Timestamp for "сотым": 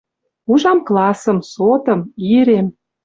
1.53-1.99